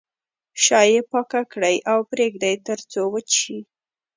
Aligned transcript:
شا 0.63 0.79
یې 0.91 0.99
پاکه 1.11 1.41
کړئ 1.51 1.77
او 1.91 1.99
پرېږدئ 2.11 2.55
تر 2.67 2.79
څو 2.91 3.01
وچ 3.13 3.29
شي. 3.41 3.59